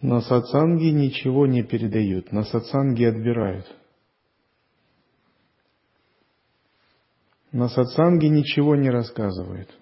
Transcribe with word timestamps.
На 0.00 0.20
сатсанге 0.20 0.92
ничего 0.92 1.46
не 1.46 1.64
передают, 1.64 2.30
на 2.30 2.44
сатсанге 2.44 3.08
отбирают. 3.08 3.66
На 7.50 7.68
сатсанге 7.68 8.28
ничего 8.28 8.76
не 8.76 8.90
рассказывают. 8.90 9.76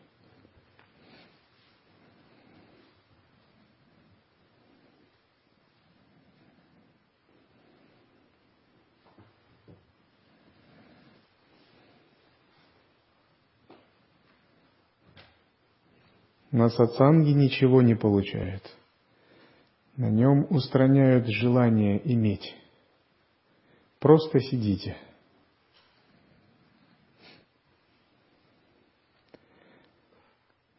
На 16.52 16.70
сатсанге 16.70 17.34
ничего 17.34 17.82
не 17.82 17.94
получают. 17.94 18.62
На 19.96 20.10
нем 20.10 20.46
устраняют 20.50 21.26
желание 21.26 22.00
иметь. 22.12 22.54
Просто 23.98 24.40
сидите. 24.40 24.96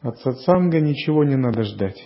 От 0.02 0.20
сатсанга 0.20 0.80
ничего 0.80 1.24
не 1.24 1.36
надо 1.36 1.64
ждать. 1.64 2.00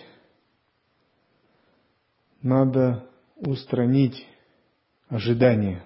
Надо 2.42 3.10
устранить 3.36 4.26
ожидание. 5.10 5.86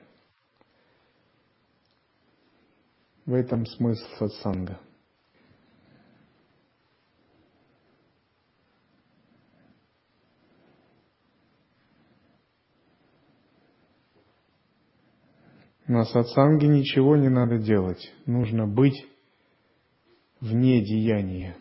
В 3.26 3.34
этом 3.34 3.65
смысл 3.65 4.05
сатсанга. 4.20 4.79
На 15.96 16.04
сатсанге 16.04 16.68
ничего 16.68 17.15
не 17.15 17.29
надо 17.29 17.57
делать. 17.57 18.12
Нужно 18.26 18.68
быть 18.68 19.07
вне 20.41 20.84
деяния. 20.84 21.55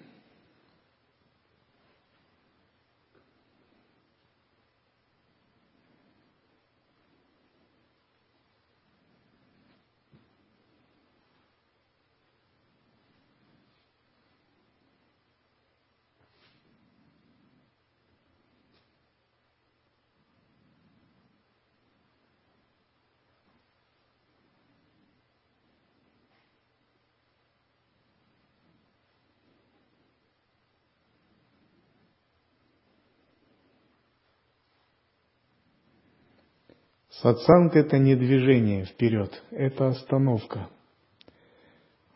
Сатсанг– 37.25 37.75
это 37.75 37.97
не 37.97 38.17
движение 38.17 38.85
вперед, 38.85 39.43
это 39.51 39.87
остановка. 39.87 40.69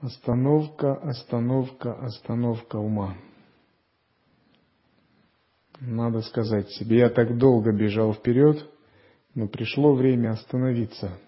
Остановка, 0.00 0.96
остановка, 0.96 1.94
остановка 1.94 2.76
ума. 2.76 3.16
Надо 5.80 6.20
сказать 6.20 6.68
себе, 6.72 6.98
я 6.98 7.08
так 7.08 7.38
долго 7.38 7.72
бежал 7.72 8.12
вперед, 8.12 8.70
но 9.34 9.48
пришло 9.48 9.94
время 9.94 10.32
остановиться. 10.32 11.18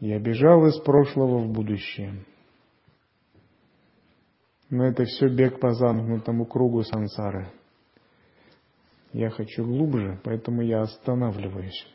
Я 0.00 0.18
бежал 0.18 0.66
из 0.66 0.78
прошлого 0.80 1.38
в 1.38 1.50
будущее. 1.50 2.26
Но 4.68 4.84
это 4.84 5.06
все 5.06 5.28
бег 5.28 5.60
по 5.60 5.72
замкнутому 5.72 6.44
кругу 6.44 6.82
сансары– 6.82 7.48
я 9.14 9.30
хочу 9.30 9.64
глубже, 9.64 10.20
поэтому 10.24 10.60
я 10.60 10.82
останавливаюсь. 10.82 11.86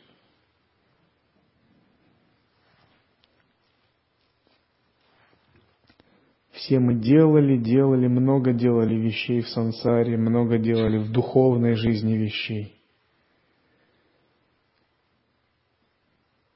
Все 6.52 6.78
мы 6.78 6.94
делали, 6.94 7.58
делали, 7.58 8.06
много 8.06 8.52
делали 8.54 8.94
вещей 8.94 9.42
в 9.42 9.48
сансаре, 9.48 10.16
много 10.16 10.58
делали 10.58 10.96
в 10.96 11.12
духовной 11.12 11.74
жизни 11.74 12.14
вещей. 12.14 12.74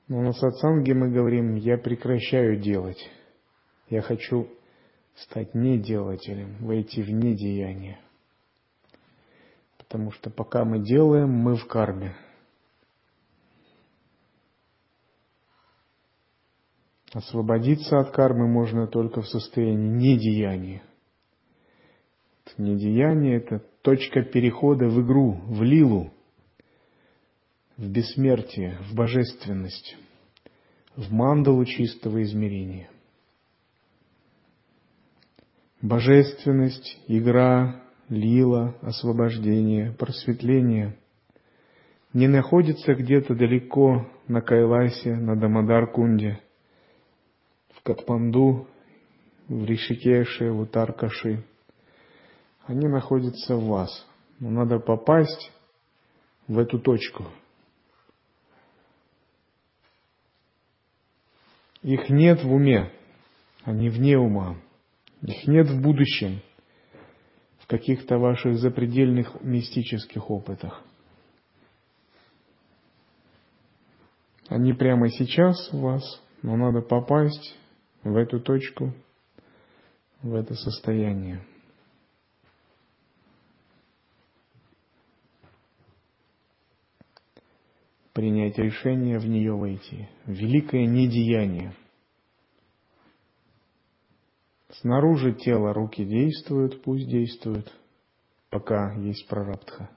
Но 0.09 0.23
на 0.23 0.33
сатсанге 0.33 0.95
мы 0.95 1.11
говорим, 1.11 1.57
я 1.57 1.77
прекращаю 1.77 2.59
делать. 2.59 3.11
Я 3.91 4.01
хочу 4.01 4.49
стать 5.15 5.55
неделателем, 5.55 6.57
войти 6.61 7.03
в 7.03 7.11
недеяние. 7.11 8.04
Потому 9.95 10.11
что 10.11 10.29
пока 10.29 10.65
мы 10.65 10.81
делаем, 10.81 11.31
мы 11.31 11.55
в 11.55 11.69
карме. 11.69 12.17
Освободиться 17.13 18.01
от 18.01 18.11
кармы 18.11 18.49
можно 18.49 18.89
только 18.89 19.21
в 19.23 19.29
состоянии 19.29 20.17
недеяния. 20.17 20.83
Недеяние– 22.59 23.37
это 23.39 23.61
точка 23.83 24.25
перехода 24.25 24.87
в 24.89 25.01
игру, 25.01 25.41
в 25.47 25.63
лилу, 25.63 26.13
в 27.77 27.89
бессмертие, 27.89 28.77
в 28.91 28.97
божественность, 28.97 29.97
в 30.97 31.13
мандалу 31.13 31.65
чистого 31.65 32.21
измерения. 32.25 32.91
Божественность, 35.81 36.99
игра, 37.07 37.84
лила, 38.15 38.75
освобождение, 38.83 39.93
просветление 39.93 40.97
не 42.15 42.29
находится 42.29 42.95
где-то 42.95 43.35
далеко 43.35 44.07
на 44.29 44.41
Кайласе, 44.41 45.17
на 45.17 45.37
Дамадар-Кунде, 45.37 46.41
в 47.73 47.83
Катманду, 47.83 48.69
в 49.49 49.65
Ришикеше, 49.65 50.51
в 50.53 50.61
Утаркаши. 50.61 51.45
Они 52.67 52.87
находятся 52.87 53.57
в 53.57 53.67
вас. 53.67 54.07
Но 54.39 54.51
надо 54.51 54.79
попасть 54.79 55.53
в 56.47 56.59
эту 56.59 56.79
точку. 56.79 57.25
Их 61.83 62.09
нет 62.09 62.43
в 62.43 62.53
уме, 62.53 62.91
они 63.65 63.91
вне 63.91 64.17
ума. 64.17 64.57
Их 65.21 65.47
нет 65.47 65.69
в 65.69 65.83
будущем– 65.83 66.41
в 67.65 67.67
каких-то 67.67 68.19
ваших 68.19 68.59
запредельных 68.59 69.41
мистических 69.41 70.31
опытах. 70.31 70.83
Они 74.49 74.75
прямо 74.75 75.09
сейчас 75.09 75.73
у 75.73 75.79
вас, 75.79 76.03
но 76.43 76.57
надо 76.57 76.83
попасть 76.83 77.57
в 78.03 78.15
эту 78.17 78.39
точку, 78.39 78.93
в 80.21 80.35
это 80.35 80.55
состояние. 80.55 81.43
Принять 88.13 88.59
решение 88.59 89.19
в 89.19 89.27
нее 89.27 89.55
войти. 89.55 90.07
Великое 90.27 90.85
недеяние– 90.85 91.75
Снаружи 94.81 95.33
тела 95.33 95.73
руки 95.73 96.05
действуют, 96.05 96.83
пусть 96.83 97.09
действуют, 97.09 97.73
пока 98.51 98.93
есть 98.95 99.27
прарабдха. 99.29 99.91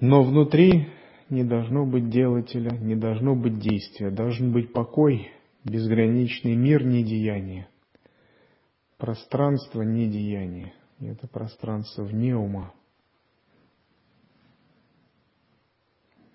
Но 0.00 0.22
внутри 0.22 0.88
не 1.28 1.44
должно 1.44 1.86
быть 1.86 2.08
делателя, 2.08 2.70
не 2.70 2.94
должно 2.94 3.34
быть 3.34 3.58
действия, 3.58 4.10
должен 4.10 4.52
быть 4.52 4.72
покой, 4.72 5.32
безграничный 5.64 6.54
мир 6.54 6.84
недеяния, 6.84 7.68
пространство 8.98 9.82
недеяния. 9.82 10.72
Это 11.00 11.26
пространство 11.26 12.04
вне 12.04 12.36
ума. 12.36 12.72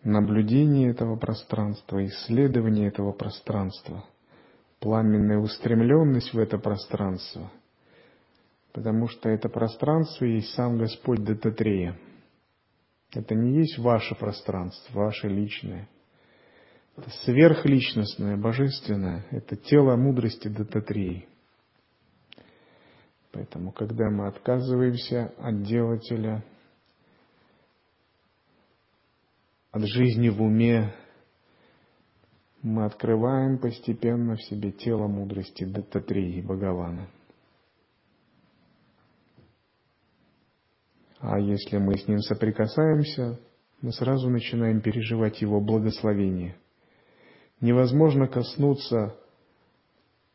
Наблюдение 0.04 0.90
этого 0.90 1.16
пространства, 1.16 2.06
исследование 2.06 2.88
этого 2.88 3.12
пространства– 3.14 4.04
пламенная 4.80 5.40
устремленность 5.40 6.34
в 6.34 6.40
это 6.40 6.58
пространство, 6.58 7.52
потому 8.72 9.08
что 9.08 9.30
это 9.30 9.50
пространство 9.50 10.26
есть 10.26 10.54
сам 10.54 10.78
Господь 10.78 11.24
Дататрея. 11.24 11.98
Это 13.14 13.36
не 13.36 13.60
есть 13.60 13.78
ваше 13.78 14.16
пространство, 14.16 15.00
ваше 15.00 15.28
личное. 15.28 15.90
Это 16.96 17.10
сверхличностное, 17.24 18.38
божественное. 18.38 19.26
Это 19.32 19.56
тело 19.56 19.96
мудрости 19.96 20.48
Дататреи. 20.48 21.28
Поэтому, 23.32 23.72
когда 23.72 24.10
мы 24.10 24.28
отказываемся 24.28 25.34
от 25.38 25.62
делателя, 25.64 26.44
от 29.72 29.84
жизни 29.88 30.30
в 30.30 30.42
уме, 30.42 30.94
мы 32.62 32.86
открываем 32.86 33.58
постепенно 33.58 34.36
в 34.36 34.44
себе 34.44 34.72
тело 34.72 35.08
мудрости 35.08 35.64
Даттатрии 35.64 36.42
Бхагавана. 36.42 37.10
А 41.20 41.40
если 41.40 41.78
мы 41.78 41.98
с 41.98 42.08
ним 42.08 42.20
соприкасаемся, 42.20 43.40
мы 43.82 43.92
сразу 43.92 44.30
начинаем 44.30 44.82
переживать 44.82 45.42
его 45.42 45.60
благословение. 45.62 46.56
Невозможно 47.62 48.28
коснуться 48.28 49.16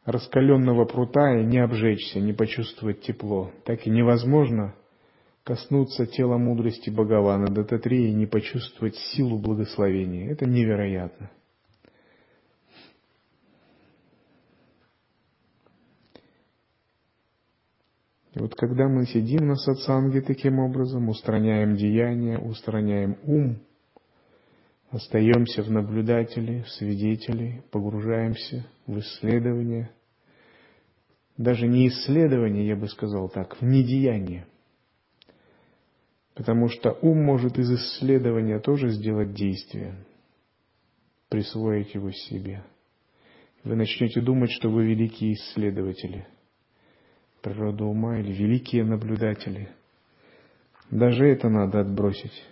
раскаленного 0.04 0.84
прута 0.84 1.38
и 1.38 1.44
не 1.44 1.58
обжечься, 1.58 2.20
не 2.20 2.34
почувствовать 2.34 3.00
тепло. 3.00 3.50
Так 3.64 3.86
и 3.86 3.90
невозможно 3.90 4.74
коснуться 5.42 6.06
тела 6.06 6.36
мудрости 6.36 6.90
Бхагавана 6.90 7.48
Дататрии 7.48 8.08
и 8.08 8.14
не 8.14 8.26
почувствовать 8.26 8.96
силу 8.96 9.38
благословения. 9.38 10.30
Это 10.30 10.46
невероятно. 10.46 11.30
И 18.34 18.40
вот 18.40 18.54
когда 18.56 18.88
мы 18.88 19.06
сидим 19.06 19.46
на 19.46 19.54
сатсанге 19.54 20.20
таким 20.20 20.58
образом, 20.58 21.08
устраняем 21.08 21.76
деяния, 21.76 22.38
устраняем 22.38 23.16
ум, 23.22 23.60
остаемся 24.90 25.62
в 25.62 25.70
наблюдателе, 25.70 26.62
в 26.62 26.68
свидетеле, 26.70 27.62
погружаемся 27.70 28.66
в 28.86 28.98
исследование, 28.98 29.90
даже 31.36 31.68
не 31.68 31.88
исследование, 31.88 32.66
я 32.66 32.76
бы 32.76 32.88
сказал 32.88 33.28
так, 33.28 33.60
в 33.60 33.64
недеяние. 33.64 34.46
Потому 36.34 36.68
что 36.68 36.90
ум 37.02 37.24
может 37.24 37.56
из 37.58 37.70
исследования 37.70 38.58
тоже 38.58 38.88
сделать 38.88 39.32
действие, 39.34 40.04
присвоить 41.28 41.94
его 41.94 42.10
себе. 42.10 42.64
Вы 43.62 43.76
начнете 43.76 44.20
думать, 44.20 44.50
что 44.50 44.68
вы 44.68 44.86
великие 44.86 45.34
исследователи– 45.34 46.26
природу 47.44 47.84
ума 47.84 48.18
или 48.18 48.32
великие 48.32 48.84
наблюдатели. 48.84 49.68
Даже 50.90 51.26
это 51.28 51.50
надо 51.50 51.80
отбросить. 51.80 52.42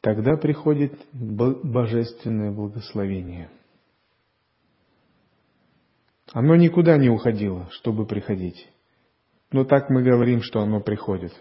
Тогда 0.00 0.36
приходит 0.36 0.92
божественное 1.12 2.50
благословение– 2.50 3.48
оно 6.34 6.56
никуда 6.56 6.98
не 6.98 7.08
уходило, 7.08 7.68
чтобы 7.70 8.06
приходить. 8.06 8.68
Но 9.52 9.64
так 9.64 9.88
мы 9.88 10.02
говорим, 10.02 10.42
что 10.42 10.60
оно 10.60 10.80
приходит. 10.80 11.32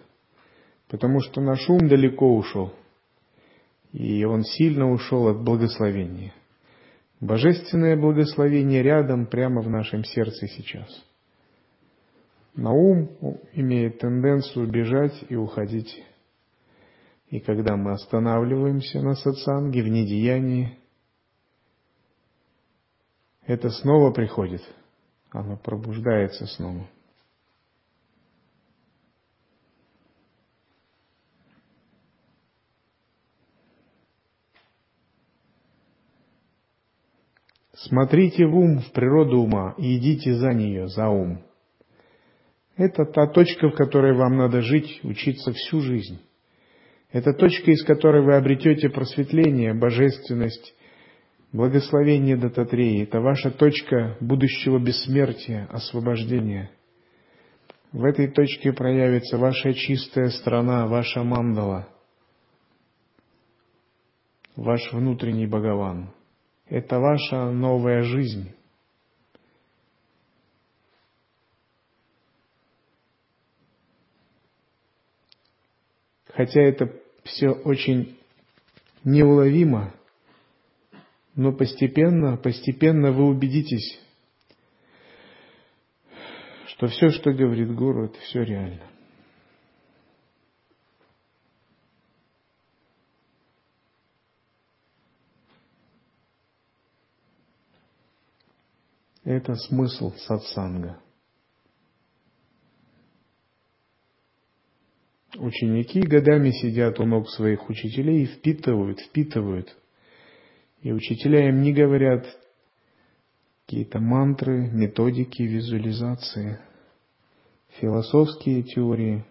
Потому 0.88 1.20
что 1.20 1.42
наш 1.42 1.68
ум 1.68 1.88
далеко 1.90 2.38
ушел. 2.38 2.72
И 3.92 4.24
он 4.24 4.44
сильно 4.44 4.92
ушел 4.92 5.30
от 5.30 5.44
благословения. 5.44 6.32
Божественное 7.20 7.98
благословение 7.98 8.84
рядом, 8.84 9.26
прямо 9.26 9.64
в 9.64 9.70
нашем 9.70 10.04
сердце 10.04 10.48
сейчас. 10.48 10.88
На 12.56 12.72
ум 12.72 13.10
имеет 13.54 13.98
тенденцию 13.98 14.70
бежать 14.70 15.26
и 15.28 15.36
уходить. 15.36 16.04
И 17.30 17.40
когда 17.40 17.76
мы 17.76 17.94
останавливаемся 17.94 19.02
на 19.02 19.16
сатсанге, 19.16 19.82
в 19.82 19.88
недеянии, 19.88 20.78
это 23.48 23.72
снова 23.72 24.12
приходит– 24.12 24.62
оно 25.34 25.58
пробуждается 25.58 26.46
снова. 26.46 26.88
Смотрите 37.74 38.46
в 38.46 38.56
ум, 38.56 38.80
в 38.80 38.92
природу 38.92 39.40
ума 39.40 39.76
и 39.78 39.98
идите 39.98 40.36
за 40.36 40.54
нее, 40.54 40.88
за 40.88 41.10
ум. 41.10 41.44
Это 42.78 43.06
та 43.06 43.28
точка, 43.28 43.70
в 43.70 43.76
которой 43.76 44.16
вам 44.16 44.38
надо 44.38 44.62
жить, 44.62 45.02
учиться 45.04 45.52
всю 45.52 45.82
жизнь. 45.82 46.22
Это 47.12 47.34
точка, 47.34 47.72
из 47.72 47.84
которой 47.84 48.24
вы 48.24 48.36
обретете 48.36 48.90
просветление, 48.90 49.74
божественность 49.74 50.74
Благословение 51.54 52.36
Дататреи– 52.36 53.04
это 53.04 53.22
ваша 53.22 53.52
точка 53.52 54.18
будущего 54.20 54.80
бессмертия, 54.80 55.68
освобождения. 55.70 56.72
В 57.92 58.04
этой 58.06 58.28
точке 58.28 58.74
проявится 58.74 59.38
ваша 59.38 59.72
чистая 59.76 60.30
страна, 60.30 60.88
ваша 60.88 61.24
мандала, 61.24 61.88
ваш 64.56 64.92
внутренний 64.92 65.46
Бхагаван. 65.46 66.12
Это 66.70 66.98
ваша 66.98 67.52
новая 67.52 68.02
жизнь. 68.02 68.52
Хотя 76.30 76.62
это 76.62 76.92
все 77.24 77.52
очень 77.52 78.18
неуловимо, 79.04 79.94
но 81.36 81.52
постепенно, 81.52 82.38
постепенно 82.38 83.12
вы 83.12 83.26
убедитесь, 83.26 84.00
что 86.68 86.88
все, 86.88 87.10
что 87.10 87.32
говорит 87.32 87.74
Гуру, 87.74 88.06
это 88.06 88.20
все 88.20 88.44
реально. 88.44 88.90
Это 99.24 99.56
смысл 99.56 100.12
сатсанга. 100.18 101.00
Ученики 105.36 106.02
годами 106.02 106.52
сидят 106.52 107.00
у 107.00 107.06
ног 107.06 107.30
своих 107.30 107.68
учителей 107.70 108.24
и 108.24 108.26
впитывают, 108.28 109.00
впитывают– 109.00 109.76
и 110.84 110.92
учителя 110.92 111.48
им 111.48 111.62
не 111.62 111.74
говорят 111.74 112.26
какие-то 113.66 114.00
мантры, 114.00 114.70
методики, 114.70 115.42
визуализации, 115.42 116.60
философские 117.80 118.64
теории. 118.64 119.26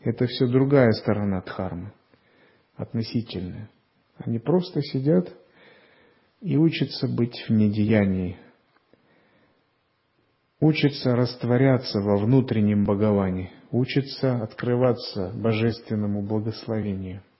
Это 0.00 0.26
все 0.26 0.46
другая 0.46 0.92
сторона 0.92 1.42
дхармы, 1.42 1.92
относительная. 2.76 3.68
Они 4.18 4.38
просто 4.38 4.80
сидят 4.80 5.28
и 6.40 6.56
учатся 6.56 7.08
быть 7.08 7.44
в 7.48 7.50
недеянии, 7.50 8.36
учатся 10.60 11.16
растворяться 11.16 12.00
во 12.00 12.16
внутреннем 12.16 12.84
Боговане, 12.84 13.50
учатся 13.72 14.40
открываться 14.40 15.32
божественному 15.34 16.22
благословению– 16.22 17.22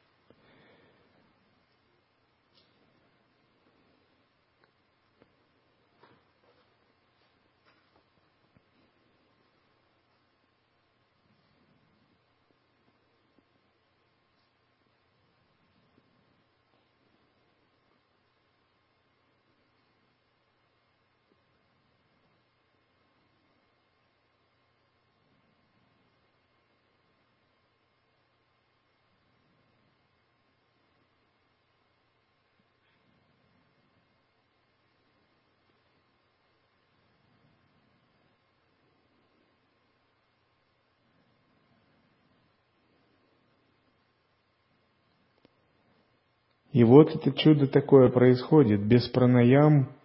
И 46.76 46.84
вот 46.84 47.08
это 47.08 47.32
чудо 47.32 47.66
такое 47.66 48.10
происходит. 48.10 48.86
Без 48.86 49.08
пранаям, 49.08 49.96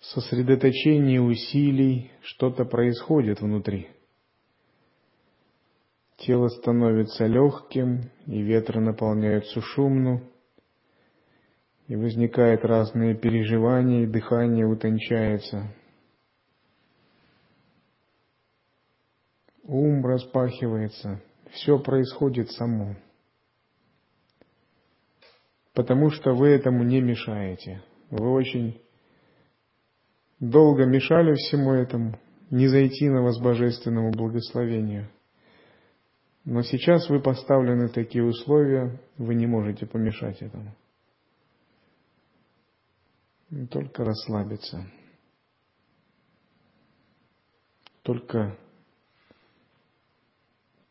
сосредоточения 0.00 1.20
усилий, 1.20 2.10
что-то 2.22 2.64
происходит 2.64 3.40
внутри. 3.40 3.90
Тело 6.16 6.48
становится 6.48 7.26
легким, 7.26 8.10
и 8.26 8.42
ветры 8.42 8.80
наполняются 8.80 9.60
шумно, 9.60 10.24
и 11.86 11.94
возникают 11.94 12.64
разные 12.64 13.14
переживания, 13.14 14.02
и 14.02 14.10
дыхание 14.10 14.66
утончается. 14.66 15.72
Ум 19.62 20.04
распахивается, 20.04 21.22
все 21.52 21.78
происходит 21.78 22.50
само. 22.50 22.96
Потому 25.80 26.10
что 26.10 26.34
вы 26.34 26.48
этому 26.48 26.82
не 26.84 27.00
мешаете. 27.00 27.82
Вы 28.10 28.30
очень 28.30 28.82
долго 30.38 30.84
мешали 30.84 31.32
всему 31.34 31.72
этому, 31.72 32.18
не 32.50 32.68
зайти 32.68 33.08
на 33.08 33.22
вас 33.22 33.40
божественному 33.40 34.10
благословению– 34.12 35.08
но 36.44 36.62
сейчас 36.62 37.08
вы 37.08 37.20
поставлены 37.20 37.88
в 37.88 37.92
такие 37.92 38.24
условия, 38.24 38.98
вы 39.18 39.34
не 39.34 39.46
можете 39.46 39.86
помешать 39.86 40.40
этому. 40.40 40.74
Только 43.70 44.04
расслабиться. 44.04 44.90
Только 48.02 48.56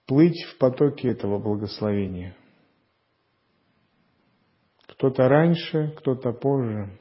плыть 0.06 0.44
в 0.46 0.58
потоке 0.60 1.10
этого 1.10 1.40
благословения. 1.40 2.36
Кто-то 5.00 5.30
раньше, 5.30 5.94
кто-то 5.96 6.34
позже– 6.34 6.90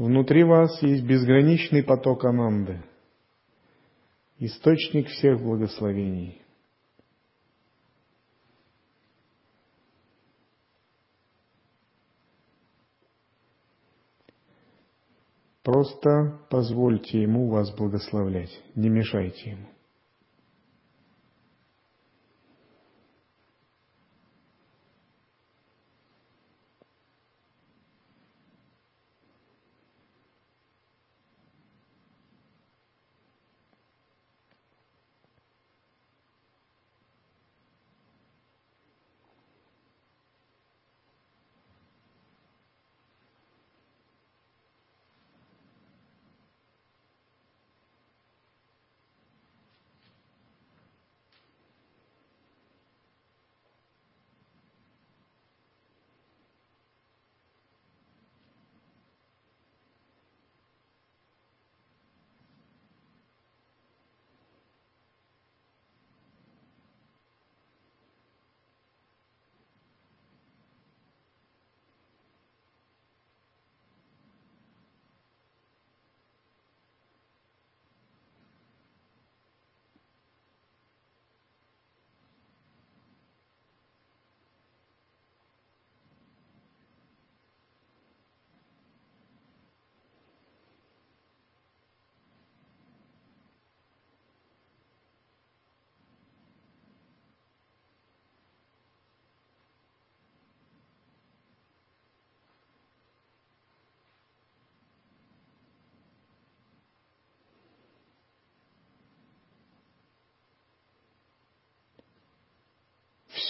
Внутри 0.00 0.44
вас 0.44 0.82
есть 0.82 1.04
безграничный 1.04 1.82
поток 1.82 2.24
Ананды, 2.24 2.82
источник 4.38 5.08
всех 5.08 5.42
благословений. 5.42 6.40
Просто 15.62 16.46
позвольте 16.48 17.20
ему 17.20 17.50
вас 17.50 17.70
благословлять, 17.76 18.58
не 18.74 18.88
мешайте 18.88 19.50
ему. 19.50 19.66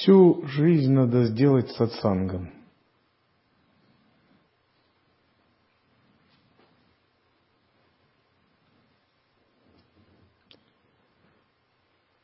Всю 0.01 0.47
жизнь 0.47 0.93
надо 0.93 1.25
сделать 1.25 1.71
сатсангом. 1.73 2.51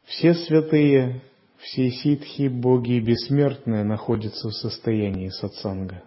Все 0.05 0.33
святые, 0.33 1.21
все 1.59 1.91
ситхи, 1.91 2.49
боги 2.49 2.93
и 2.93 3.01
бессмертные 3.01 3.85
находятся 3.85 4.49
в 4.49 4.55
состоянии 4.55 5.29
сатсанга. 5.29 6.03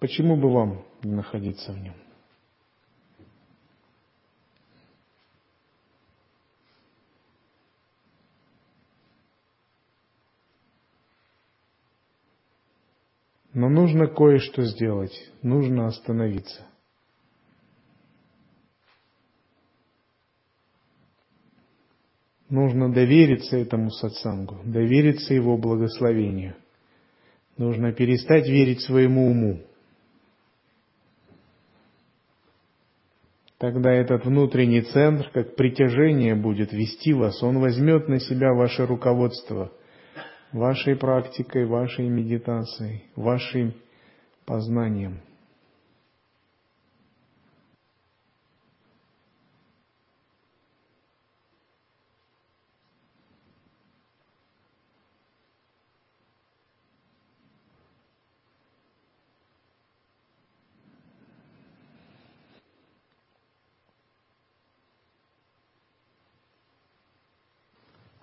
Почему 0.00 0.36
бы 0.36 0.52
вам 0.52 0.84
не 1.04 1.12
находиться 1.12 1.72
в 1.72 1.78
нем? 1.78 2.03
Но 13.54 13.68
нужно 13.68 14.08
кое-что 14.08 14.64
сделать, 14.64 15.14
нужно 15.42 15.86
остановиться. 15.86 16.66
Нужно 22.50 22.92
довериться 22.92 23.56
этому 23.56 23.90
сатсангу, 23.90 24.58
довериться 24.64 25.34
его 25.34 25.56
благословению. 25.56 26.56
Нужно 27.56 27.92
перестать 27.92 28.48
верить 28.48 28.80
своему 28.80 29.30
уму. 29.30 29.60
Тогда 33.58 33.92
этот 33.92 34.26
внутренний 34.26 34.82
центр, 34.82 35.30
как 35.32 35.54
притяжение, 35.54 36.34
будет 36.34 36.72
вести 36.72 37.12
вас, 37.12 37.40
он 37.42 37.60
возьмет 37.60 38.08
на 38.08 38.18
себя 38.18 38.52
ваше 38.52 38.84
руководство– 38.84 39.72
вашей 40.54 40.94
практикой, 40.94 41.66
вашей 41.66 42.08
медитацией, 42.08 43.04
вашим 43.16 43.74
познанием. 44.46 45.20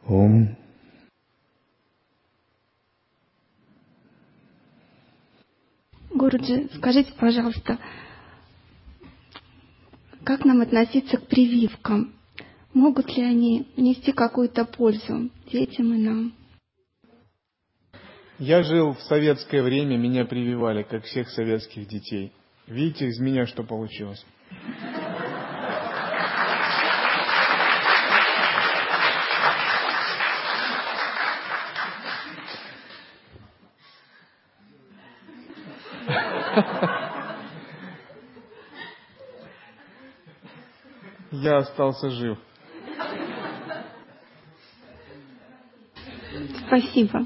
Om 0.08 0.61
Гуруджи, 6.32 6.70
скажите, 6.76 7.12
пожалуйста, 7.20 7.78
как 10.24 10.46
нам 10.46 10.62
относиться 10.62 11.18
к 11.18 11.28
прививкам? 11.28 12.14
Могут 12.74 13.16
ли 13.18 13.24
они 13.24 13.68
нести 13.76 14.14
какую-то 14.14 14.64
пользу 14.64 15.30
детям 15.52 15.94
и 15.94 15.98
нам? 15.98 16.34
Я 18.40 18.64
жил 18.64 18.94
в 18.94 19.02
советское 19.02 19.62
время, 19.62 19.98
меня 19.98 20.26
прививали, 20.26 20.84
как 20.84 21.04
всех 21.04 21.30
советских 21.30 21.88
детей. 21.88 22.32
Видите, 22.66 23.08
из 23.08 23.20
меня 23.20 23.46
что 23.46 23.64
получилось? 23.64 24.26
Я 41.42 41.58
остался 41.58 42.12
жив. 42.12 42.38
Спасибо. 46.68 47.26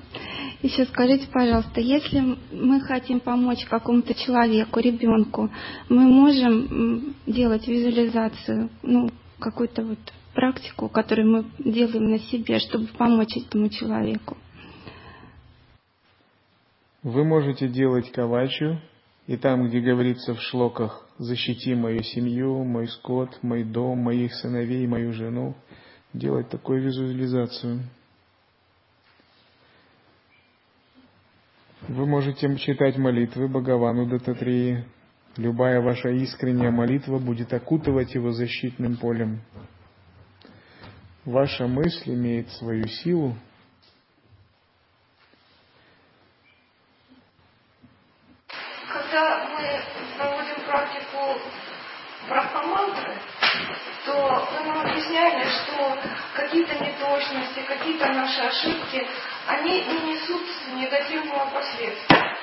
Еще 0.62 0.86
скажите, 0.86 1.28
пожалуйста, 1.28 1.82
если 1.82 2.38
мы 2.50 2.80
хотим 2.80 3.20
помочь 3.20 3.66
какому-то 3.66 4.14
человеку, 4.14 4.80
ребенку, 4.80 5.50
мы 5.90 6.08
можем 6.08 7.14
делать 7.28 7.68
визуализацию, 7.68 8.70
ну, 8.84 9.10
какую-то 9.40 9.84
вот 9.84 10.00
практику, 10.34 10.88
которую 10.88 11.30
мы 11.30 11.46
делаем 11.60 12.10
на 12.10 12.20
себе, 12.20 12.60
чтобы 12.60 12.88
помочь 12.98 13.36
этому 13.36 13.68
человеку? 13.68 14.38
Вы 17.04 17.26
можете 17.26 17.68
делать 17.68 18.10
кавачу, 18.14 18.80
и 19.28 19.38
там, 19.38 19.68
где 19.68 19.80
говорится 19.80 20.34
в 20.34 20.42
шлоках 20.42 21.08
«защити 21.18 21.74
мою 21.74 22.04
семью, 22.04 22.64
мой 22.64 22.88
скот, 22.88 23.40
мой 23.42 23.64
дом, 23.64 24.00
моих 24.00 24.34
сыновей, 24.36 24.86
мою 24.88 25.14
жену», 25.14 25.56
делать 26.14 26.50
такую 26.50 26.82
визуализацию– 26.84 27.82
Вы 31.88 32.08
можете 32.08 32.58
читать 32.58 32.98
молитвы 32.98 33.48
Бхагавану 33.48 34.08
Дататрии. 34.08 34.86
Любая 35.38 35.82
ваша 35.82 36.10
искренняя 36.10 36.72
молитва 36.72 37.20
будет 37.20 37.54
окутывать 37.54 38.16
его 38.16 38.32
защитным 38.32 38.98
полем. 38.98 39.42
Ваша 41.26 41.68
мысль 41.68 42.16
имеет 42.16 42.50
свою 42.54 42.88
силу. 42.88 43.36
Когда 48.92 49.48
мы 49.50 49.82
проводим 50.18 50.66
практику 50.66 51.40
брахмамантры, 52.28 53.14
то 54.08 54.48
вы 54.52 54.68
нам 54.68 54.80
объясняли, 54.88 55.44
что 55.44 55.98
какие-то 56.36 56.84
неточности, 57.36 57.62
какие-то 57.68 58.08
наши 58.08 58.42
ошибки, 58.42 59.08
они 59.48 59.82
не 59.82 60.14
несут 60.14 60.44
негативного 60.76 61.50
последствия. 61.52 62.38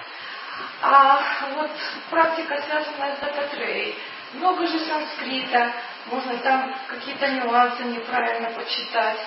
А 0.82 1.20
вот 1.54 1.70
практика, 2.10 2.60
связанная 2.62 3.16
с 3.16 3.20
дататреей, 3.20 3.94
много 4.34 4.66
же 4.66 4.78
санскрита, 4.80 5.72
можно 6.10 6.36
там 6.38 6.74
какие-то 6.88 7.28
нюансы 7.30 7.84
неправильно 7.84 8.50
почитать. 8.50 9.18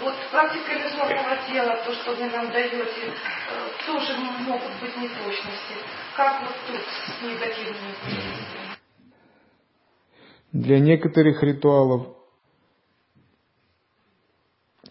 Вот 0.00 0.14
практика 0.30 0.72
иллюзорного 0.72 1.36
тела, 1.48 1.76
то, 1.84 1.92
что 1.94 2.12
вы 2.12 2.24
нам 2.30 2.50
даете, 2.50 2.82
э, 2.82 3.12
тоже 3.86 4.16
могут 4.16 4.72
быть 4.80 4.96
неточности. 4.96 5.74
Как 6.16 6.40
вот 6.42 6.54
тут 6.66 6.80
с 6.80 7.22
негативными 7.22 7.94
последствиями? 8.02 8.76
Для 10.52 10.78
некоторых 10.80 11.42
ритуалов, 11.42 12.23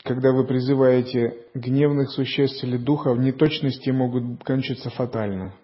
когда 0.04 0.34
вы 0.34 0.46
призываете 0.46 1.48
гневных 1.54 2.12
существ 2.12 2.64
или 2.64 2.78
духов, 2.78 3.18
неточности 3.18 3.90
могут 3.90 4.44
кончиться 4.44 4.90
фатально. 4.90 5.56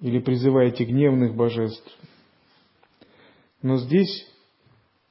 Или 0.00 0.18
призываете 0.18 0.84
гневных 0.84 1.36
божеств. 1.36 1.88
Но 3.62 3.76
здесь 3.76 4.26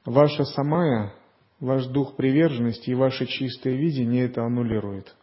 ваша 0.06 0.44
самая, 0.44 1.14
ваш 1.60 1.86
дух 1.88 2.16
приверженности 2.18 2.90
и 2.90 2.96
ваше 2.96 3.26
чистое 3.26 3.76
видение 3.76 4.26
это 4.26 4.44
аннулирует. 4.44 5.16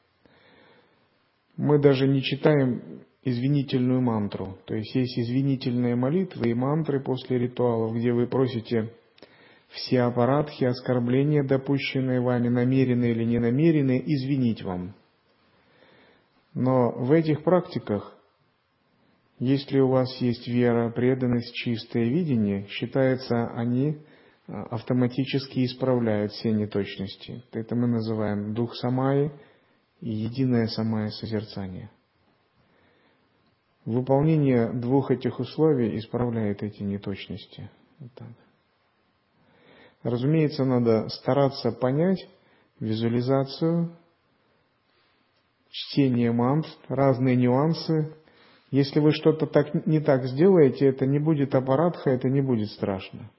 Мы 1.57 1.81
даже 1.81 2.07
не 2.07 2.23
читаем 2.23 3.03
извинительную 3.25 4.01
мантру. 4.01 4.57
То 4.67 4.75
есть 4.75 4.95
есть 4.95 5.19
извинительные 5.19 5.97
молитвы 5.97 6.51
и 6.51 6.55
мантры 6.55 7.03
после 7.03 7.39
ритуалов, 7.39 7.95
где 7.95 8.13
вы 8.13 8.27
просите 8.27 8.93
все 9.77 10.03
аппаратхи, 10.03 10.65
оскорбления, 10.65 11.45
допущенные 11.45 12.21
вами, 12.21 12.49
намеренные 12.49 13.13
или 13.13 13.25
ненамеренные, 13.25 14.03
извинить 14.05 14.63
вам. 14.63 14.95
Но 16.55 16.91
в 16.93 17.13
этих 17.13 17.45
практиках, 17.45 18.17
если 19.39 19.79
у 19.79 19.89
вас 19.89 20.17
есть 20.21 20.49
вера, 20.49 20.91
преданность, 20.91 21.55
чистое 21.55 22.05
видение, 22.05 22.67
считается, 22.69 23.49
они 23.55 23.99
а, 24.49 24.63
автоматически 24.71 25.67
исправляют 25.67 26.33
все 26.33 26.53
неточности. 26.53 27.45
Это 27.53 27.75
мы 27.75 27.87
называем 27.87 28.55
дух 28.55 28.75
самаи 28.77 29.31
и 30.01 30.11
единое 30.11 30.69
самое 30.69 31.11
созерцание. 31.11 31.91
Выполнение 33.85 34.73
двух 34.73 35.11
этих 35.11 35.39
условий 35.39 35.99
исправляет 35.99 36.63
эти 36.63 36.83
неточности. 36.83 37.71
Вот 37.99 38.13
так. 38.15 38.46
Разумеется, 40.07 40.65
надо 40.65 41.09
стараться 41.09 41.73
понять 41.73 42.29
визуализацию, 42.79 43.97
чтение 45.69 46.31
мантр, 46.31 46.69
разные 46.87 47.35
нюансы. 47.35 48.15
Если 48.71 49.01
вы 49.01 49.11
что-то 49.11 49.47
так, 49.47 49.85
не 49.85 49.99
так 49.99 50.25
сделаете, 50.27 50.87
это 50.87 51.07
не 51.07 51.19
будет 51.19 51.57
аппаратха, 51.57 52.11
это 52.11 52.29
не 52.29 52.41
будет 52.41 52.69
страшно. 52.69 53.33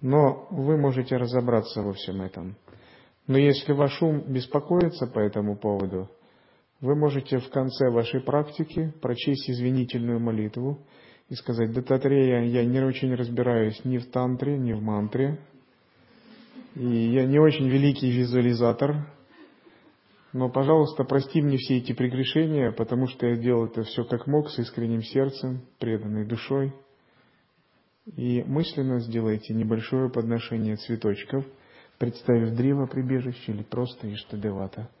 Но 0.00 0.46
вы 0.50 0.76
можете 0.76 1.16
разобраться 1.16 1.82
во 1.82 1.94
всем 1.94 2.22
этом. 2.22 2.56
Но 3.26 3.36
если 3.36 3.72
ваш 3.72 4.00
ум 4.02 4.20
беспокоится 4.32 5.08
по 5.08 5.18
этому 5.18 5.56
поводу– 5.56 6.08
вы 6.80 6.96
можете 6.96 7.38
в 7.38 7.48
конце 7.50 7.90
вашей 7.90 8.20
практики 8.20 8.92
прочесть 9.00 9.48
извинительную 9.48 10.18
молитву 10.18 10.84
и 11.28 11.34
сказать, 11.36 11.72
Дататрея, 11.72 12.42
я 12.42 12.64
не 12.64 12.80
очень 12.80 13.14
разбираюсь 13.14 13.84
ни 13.84 13.98
в 13.98 14.10
тантре, 14.10 14.58
ни 14.58 14.72
в 14.72 14.82
мантре, 14.82 15.38
и 16.74 17.12
я 17.12 17.26
не 17.26 17.38
очень 17.38 17.68
великий 17.68 18.10
визуализатор, 18.10 19.06
но, 20.32 20.48
пожалуйста, 20.48 21.04
прости 21.04 21.42
мне 21.42 21.58
все 21.58 21.78
эти 21.78 21.92
прегрешения, 21.92 22.72
потому 22.72 23.06
что 23.06 23.26
я 23.26 23.36
делал 23.36 23.66
это 23.66 23.82
все 23.82 24.04
как 24.04 24.26
мог, 24.26 24.48
с 24.50 24.58
искренним 24.58 25.02
сердцем, 25.02 25.62
преданной 25.78 26.26
душой. 26.26 26.72
И 28.16 28.42
мысленно 28.42 29.00
сделайте 29.00 29.54
небольшое 29.54 30.10
подношение 30.10 30.76
цветочков, 30.76 31.44
представив 31.98 32.56
древо 32.56 32.86
прибежище 32.86 33.52
или 33.52 33.62
просто 33.62 34.12
Иштадевата– 34.12 34.88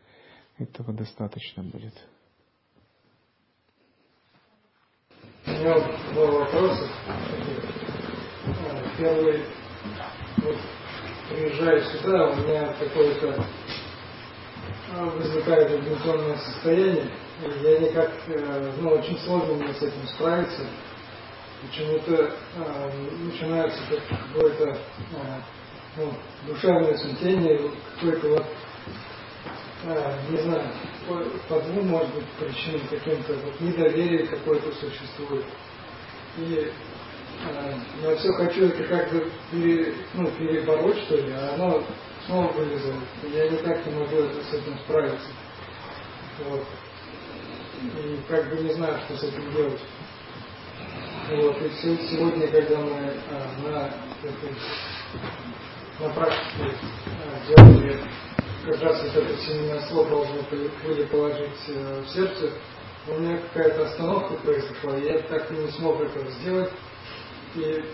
этого 0.58 0.92
достаточно 0.92 1.62
будет. 1.62 1.94
У 5.46 5.50
меня 5.50 5.74
два 6.12 6.26
вопроса. 6.26 6.88
Первый, 8.98 9.44
приезжаю 11.28 11.82
сюда, 11.84 12.30
у 12.30 12.36
меня 12.36 12.74
какое-то 12.78 13.44
а, 14.94 15.04
возникает 15.04 15.70
угнетенное 15.70 16.36
состояние, 16.36 17.10
и 17.42 17.64
я 17.64 17.78
никак, 17.78 18.10
э, 18.28 18.72
ну, 18.80 18.90
очень 18.90 19.18
сложно 19.20 19.54
мне 19.54 19.72
с 19.74 19.82
этим 19.82 20.06
справиться. 20.06 20.66
Почему-то 21.62 22.34
э, 22.56 22.90
начинается 23.24 23.80
какое-то 23.88 24.70
э, 24.70 24.76
ну, 25.96 26.12
душевное 26.46 26.96
смятение, 26.96 27.70
какое-то 27.94 28.28
вот 28.28 28.46
а, 29.84 30.16
не 30.30 30.36
знаю, 30.42 30.68
по, 31.48 31.60
двум, 31.60 31.88
может 31.88 32.14
быть, 32.14 32.24
причинам 32.38 32.86
каким-то, 32.88 33.34
вот 33.34 33.60
недоверие 33.60 34.26
какое-то 34.28 34.72
существует. 34.74 35.44
И 36.36 36.70
я 38.02 38.16
все 38.16 38.32
хочу 38.32 38.66
это 38.66 38.84
как-то 38.84 39.24
пере, 39.50 39.94
ну, 40.14 40.26
перебороть, 40.32 40.98
что 41.04 41.16
ли, 41.16 41.32
а 41.32 41.54
оно 41.54 41.82
снова 42.26 42.52
вылезает. 42.52 43.00
Я 43.32 43.48
никак 43.48 43.84
не 43.86 43.92
могу 43.94 44.16
это, 44.16 44.42
с 44.44 44.52
этим 44.52 44.78
справиться. 44.78 45.28
Вот. 46.48 46.64
И 47.82 48.20
как 48.28 48.48
бы 48.48 48.62
не 48.62 48.72
знаю, 48.74 48.98
что 49.04 49.16
с 49.16 49.22
этим 49.24 49.52
делать. 49.52 49.80
Вот. 51.30 51.62
И 51.62 51.70
сегодня, 52.10 52.48
когда 52.48 52.78
мы 52.78 53.12
а, 53.30 53.50
на, 53.62 54.28
этой, 54.28 54.54
на 56.00 56.14
практике 56.14 56.76
а, 57.06 57.46
делали 57.48 58.00
как 58.64 58.80
раз 58.82 59.02
вот 59.02 59.16
это 59.16 59.36
семейное 59.38 59.80
слово 59.88 60.08
должны 60.08 60.42
были 60.84 61.04
положить 61.06 61.68
э, 61.68 62.02
в 62.02 62.08
сердце, 62.10 62.52
у 63.08 63.18
меня 63.18 63.38
какая-то 63.38 63.86
остановка 63.86 64.34
произошла, 64.34 64.96
я 64.98 65.18
так 65.22 65.50
и 65.50 65.54
не 65.54 65.68
смог 65.72 66.00
этого 66.00 66.30
сделать, 66.30 66.70
и 67.56 67.84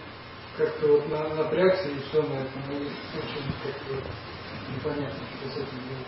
как-то 0.56 0.86
вот 0.88 1.08
на, 1.08 1.34
напрягся, 1.34 1.88
и 1.88 2.00
все 2.00 2.22
на 2.22 2.34
этом, 2.34 2.62
и 2.70 2.76
очень 2.76 3.52
как-то 3.62 3.94
непонятно, 4.74 5.26
что 5.36 5.48
с 5.50 5.56
этим 5.56 5.78
делать. 5.88 6.06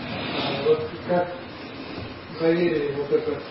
А 0.00 0.62
вот 0.66 0.90
как 1.08 1.36
доверие, 2.40 2.96
вот 2.96 3.10
это, 3.10 3.42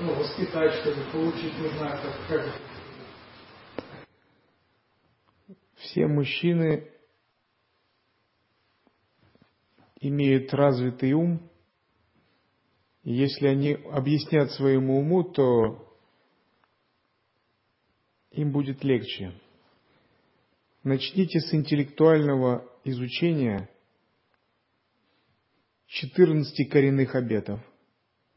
ну, 0.00 0.14
воспитать, 0.14 0.74
чтобы 0.80 1.02
получить, 1.12 1.58
не 1.58 1.68
знаю, 1.68 1.98
как, 2.02 2.14
как. 2.28 2.54
Все 5.76 6.06
мужчины 6.06 6.90
имеют 10.00 10.52
развитый 10.52 11.12
ум, 11.12 11.40
если 13.04 13.46
они 13.46 13.72
объяснят 13.90 14.50
своему 14.52 14.98
уму, 14.98 15.24
то 15.24 15.87
им 18.38 18.52
будет 18.52 18.84
легче. 18.84 19.32
Начните 20.84 21.40
с 21.40 21.52
интеллектуального 21.52 22.64
изучения 22.84 23.68
14 25.88 26.70
коренных 26.70 27.16
обетов 27.16 27.60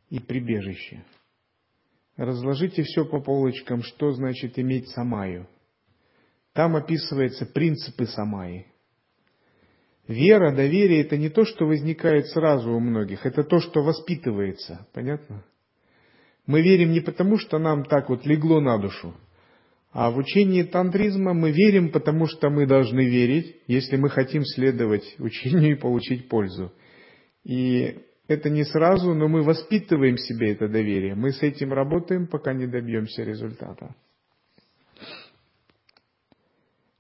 и 0.10 0.20
прибежище. 0.20 1.06
Разложите 2.18 2.82
все 2.82 3.06
по 3.06 3.22
полочкам, 3.22 3.84
что 3.84 4.12
значит 4.12 4.58
иметь 4.58 4.90
самаю. 4.90 5.48
Там 6.54 6.76
описываются 6.76 7.46
принципы 7.46 8.08
самаи. 8.08 8.66
Вера, 10.08 10.54
доверие– 10.54 11.02
это 11.04 11.16
не 11.16 11.30
то, 11.30 11.46
что 11.46 11.66
возникает 11.66 12.28
сразу 12.28 12.72
у 12.72 12.80
многих, 12.80 13.26
это 13.26 13.44
то, 13.44 13.60
что 13.60 13.84
воспитывается. 13.84 14.88
Понятно? 14.94 15.46
Мы 16.48 16.64
верим 16.64 16.92
не 16.92 17.02
потому, 17.02 17.38
что 17.38 17.60
нам 17.60 17.86
так 17.86 18.10
вот 18.10 18.26
легло 18.26 18.60
на 18.60 18.80
душу, 18.80 19.16
а 19.92 20.10
в 20.10 20.18
учении 20.18 20.64
тантризма 20.64 21.34
мы 21.34 21.52
верим, 21.52 21.92
потому 21.92 22.26
что 22.26 22.50
мы 22.50 22.66
должны 22.66 23.10
верить, 23.10 23.58
если 23.68 23.98
мы 23.98 24.10
хотим 24.10 24.46
следовать 24.46 25.16
учению 25.20 25.74
и 25.74 25.80
получить 25.80 26.30
пользу. 26.30 26.72
И 27.44 28.00
это 28.28 28.50
не 28.50 28.64
сразу, 28.64 29.14
но 29.14 29.28
мы 29.28 29.44
воспитываем 29.44 30.18
себе 30.18 30.54
это 30.54 30.70
доверие. 30.70 31.16
Мы 31.16 31.32
с 31.32 31.42
этим 31.42 31.74
работаем, 31.74 32.28
пока 32.28 32.54
не 32.54 32.68
добьемся 32.68 33.24
результата. 33.24 33.94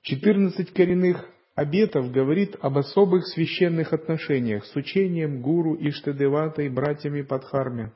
14 0.02 0.74
коренных 0.74 1.30
обетов 1.56 2.12
говорит 2.12 2.58
об 2.60 2.78
особых 2.78 3.26
священных 3.28 3.94
отношениях 3.94 4.66
с 4.66 4.76
учением 4.76 5.42
гуру 5.42 5.76
и 5.76 6.70
братьями 6.70 7.22
Падхарме. 7.22 7.94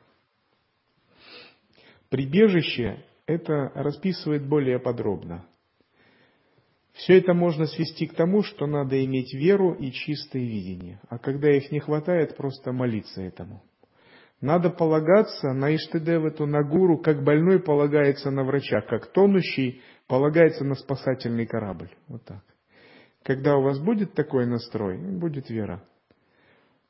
Прибежище 2.09 3.03
это 3.27 3.71
расписывает 3.73 4.47
более 4.47 4.79
подробно. 4.79 5.45
Все 6.93 7.17
это 7.17 7.33
можно 7.33 7.65
свести 7.65 8.07
к 8.07 8.13
тому, 8.13 8.41
что 8.43 8.67
надо 8.67 9.03
иметь 9.03 9.33
веру 9.33 9.73
и 9.73 9.91
чистое 9.91 10.43
видение, 10.43 11.01
а 11.09 11.17
когда 11.17 11.51
их 11.51 11.71
не 11.71 11.79
хватает, 11.79 12.37
просто 12.37 12.71
молиться 12.71 13.21
этому. 13.21 13.63
Надо 14.39 14.69
полагаться 14.69 15.53
на 15.53 15.75
Иштедевату, 15.75 16.45
на 16.45 16.63
гуру, 16.63 16.99
как 16.99 17.23
больной 17.23 17.59
полагается 17.59 18.31
на 18.31 18.43
врача, 18.43 18.81
как 18.81 19.07
тонущий 19.07 19.81
полагается 20.07 20.63
на 20.63 20.75
спасательный 20.75 21.45
корабль. 21.45 21.89
Вот 22.07 22.23
так. 22.25 22.43
Когда 23.23 23.57
у 23.57 23.63
вас 23.63 23.79
будет 23.79 24.13
такой 24.13 24.45
настрой, 24.45 24.97
будет 24.97 25.49
вера. 25.49 25.83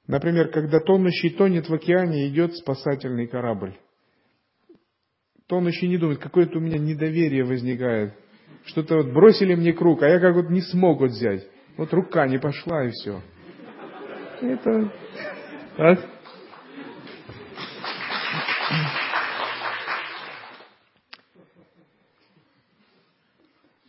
Например, 0.06 0.50
когда 0.50 0.80
тонущий 0.80 1.32
тонет 1.32 1.70
в 1.70 1.74
океане, 1.74 2.28
идет 2.28 2.56
спасательный 2.56 3.28
корабль 3.28 3.76
то 5.48 5.58
он 5.58 5.68
еще 5.68 5.88
не 5.88 5.98
думает, 5.98 6.20
какое-то 6.20 6.58
у 6.58 6.62
меня 6.62 6.80
недоверие 6.80 7.44
возникает. 7.44 8.14
Что-то 8.66 8.98
вот 8.98 9.14
бросили 9.14 9.54
мне 9.54 9.74
круг, 9.74 10.02
а 10.02 10.08
я 10.08 10.20
как 10.20 10.36
вот 10.36 10.50
не 10.50 10.62
смог 10.62 11.00
вот 11.00 11.12
взять. 11.12 11.48
Вот 11.78 11.94
рука 11.94 12.28
не 12.28 12.40
пошла 12.40 12.86
и 12.86 12.90
все. 12.90 13.22
Это... 14.42 14.92
А? 15.78 15.96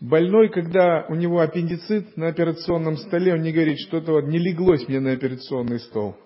Больной, 0.01 0.51
когда 0.51 1.07
у 1.09 1.14
него 1.14 1.40
аппендицит 1.40 2.16
на 2.16 2.29
операционном 2.29 2.97
столе, 2.97 3.33
он 3.33 3.40
не 3.40 3.53
говорит, 3.53 3.79
что-то 3.79 4.12
вот 4.12 4.27
не 4.27 4.38
леглось 4.38 4.87
мне 4.88 5.01
на 5.01 5.12
операционный 5.12 5.81
стол. 5.81 6.16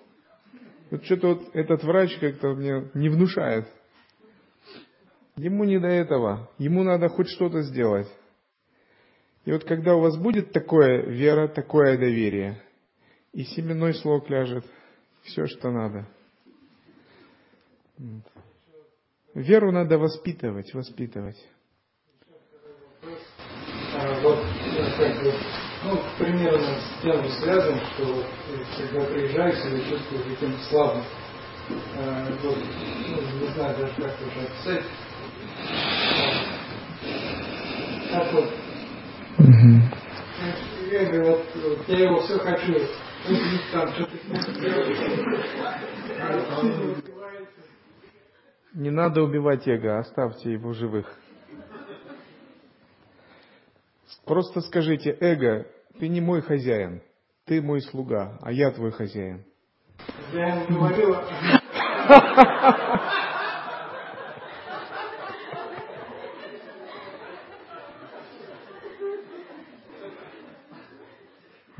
Вот 0.90 1.04
что-то 1.04 1.28
вот 1.28 1.54
этот 1.54 1.84
врач 1.84 2.18
как-то 2.18 2.48
мне 2.54 2.90
не 2.94 3.08
внушает. 3.08 3.68
Ему 5.40 5.64
не 5.64 5.78
до 5.78 5.88
этого. 5.88 6.50
Ему 6.58 6.82
надо 6.82 7.08
хоть 7.08 7.28
что-то 7.28 7.62
сделать. 7.62 8.06
И 9.46 9.52
вот 9.52 9.64
когда 9.64 9.94
у 9.94 10.00
вас 10.00 10.18
будет 10.18 10.52
такое 10.52 11.06
вера, 11.06 11.48
такое 11.48 11.96
доверие, 11.96 12.62
и 13.32 13.44
семенной 13.44 13.94
слог 13.94 14.28
ляжет, 14.28 14.66
все, 15.22 15.46
что 15.46 15.70
надо. 15.70 16.06
Веру 19.32 19.72
надо 19.72 19.96
воспитывать, 19.96 20.74
воспитывать. 20.74 21.42
А, 23.94 24.20
вот, 24.20 24.44
ну, 25.84 25.98
примерно 26.18 26.80
с 26.80 27.02
тем 27.02 27.26
связан, 27.42 27.80
что 27.94 28.26
когда 28.76 29.06
приезжаешь 29.06 29.72
или 29.72 29.88
чувствуешь 29.88 30.38
каким-то 30.38 30.64
слабым, 30.64 31.04
а, 31.96 32.28
вот, 32.42 32.58
ну, 33.08 33.40
не 33.40 33.54
знаю 33.54 33.78
даже 33.78 33.94
как 33.94 34.12
это 34.20 34.42
описать, 34.42 34.84
так 34.84 36.34
вот. 36.34 36.50
Угу. 39.38 40.00
Вот, 40.90 41.88
я 41.88 41.98
его 41.98 42.20
все 42.20 42.38
хочу. 42.38 42.74
Не 48.74 48.90
надо 48.90 49.22
убивать 49.22 49.68
эго, 49.68 49.98
оставьте 49.98 50.52
его 50.52 50.72
живых. 50.72 51.06
Просто 54.24 54.60
скажите, 54.60 55.16
эго, 55.20 55.66
ты 55.98 56.08
не 56.08 56.20
мой 56.20 56.40
хозяин, 56.40 57.02
ты 57.46 57.62
мой 57.62 57.80
слуга, 57.80 58.38
а 58.42 58.52
я 58.52 58.70
твой 58.70 58.90
хозяин. 58.90 59.44
Я 60.32 60.62
ему 60.62 60.88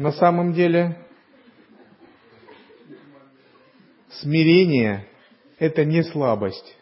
На 0.01 0.13
самом 0.13 0.55
деле 0.55 0.97
смирение– 4.09 5.07
это 5.59 5.85
не 5.85 6.03
слабость. 6.03 6.79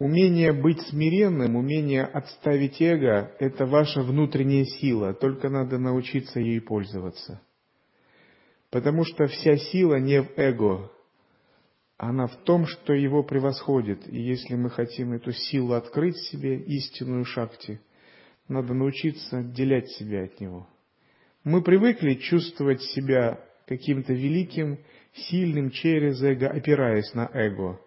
Умение 0.00 0.52
быть 0.52 0.80
смиренным, 0.88 1.54
умение 1.54 2.02
отставить 2.02 2.82
эго– 2.82 3.32
это 3.38 3.64
ваша 3.64 4.02
внутренняя 4.02 4.64
сила, 4.64 5.14
только 5.14 5.48
надо 5.48 5.78
научиться 5.78 6.40
ей 6.40 6.60
пользоваться. 6.60 7.40
Потому 8.72 9.04
что 9.04 9.28
вся 9.28 9.56
сила 9.56 10.00
не 10.00 10.22
в 10.22 10.36
эго, 10.36 10.90
она 11.96 12.26
в 12.26 12.34
том, 12.42 12.66
что 12.66 12.92
его 12.92 13.22
превосходит. 13.22 14.12
И 14.12 14.20
если 14.20 14.56
мы 14.56 14.68
хотим 14.68 15.12
эту 15.12 15.30
силу 15.30 15.74
открыть 15.74 16.16
себе, 16.16 16.58
истинную 16.58 17.24
шакти, 17.24 17.80
надо 18.48 18.74
научиться 18.74 19.38
отделять 19.38 19.88
себя 19.90 20.24
от 20.24 20.40
него– 20.40 20.66
мы 21.46 21.62
привыкли 21.62 22.14
чувствовать 22.14 22.82
себя 22.82 23.38
каким-то 23.68 24.12
великим, 24.12 24.80
сильным 25.14 25.70
через 25.70 26.20
эго, 26.20 26.48
опираясь 26.48 27.14
на 27.14 27.30
эго. 27.32 27.80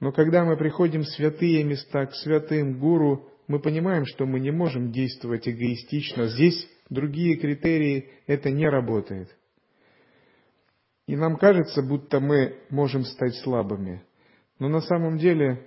Но 0.00 0.10
когда 0.10 0.44
мы 0.44 0.56
приходим 0.56 1.02
в 1.02 1.08
святые 1.08 1.62
места, 1.62 2.06
к 2.06 2.14
святым 2.16 2.80
гуру, 2.80 3.28
мы 3.46 3.60
понимаем, 3.60 4.06
что 4.06 4.26
мы 4.26 4.40
не 4.40 4.50
можем 4.50 4.90
действовать 4.90 5.48
эгоистично. 5.48 6.26
Здесь 6.26 6.68
другие 6.88 7.36
критерии, 7.36 8.10
это 8.26 8.50
не 8.50 8.68
работает. 8.68 9.28
И 11.06 11.14
нам 11.14 11.36
кажется, 11.36 11.82
будто 11.82 12.18
мы 12.18 12.58
можем 12.70 13.04
стать 13.04 13.36
слабыми. 13.36 14.02
Но 14.58 14.68
на 14.68 14.80
самом 14.80 15.16
деле 15.16 15.64